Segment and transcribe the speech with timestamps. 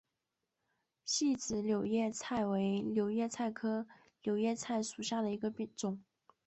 [1.05, 3.85] 细籽柳叶菜为柳叶菜科
[4.23, 6.01] 柳叶菜属下的一个种。